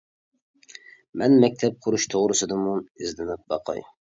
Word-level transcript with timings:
مەن 1.23 1.37
مەكتەپ 1.43 1.77
قۇرۇش 1.87 2.09
توغرىسىدىمۇ 2.15 2.75
ئىزدىنىپ 2.83 3.47
باقاي. 3.55 3.87